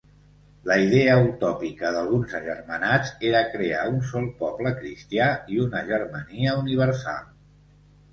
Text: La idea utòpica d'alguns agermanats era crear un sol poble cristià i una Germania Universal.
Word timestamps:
La 0.69 0.75
idea 0.83 1.17
utòpica 1.25 1.91
d'alguns 1.95 2.31
agermanats 2.39 3.11
era 3.31 3.41
crear 3.55 3.83
un 3.89 3.99
sol 4.13 4.25
poble 4.39 4.71
cristià 4.79 5.27
i 5.57 5.61
una 5.67 5.83
Germania 5.91 6.57
Universal. 6.63 7.29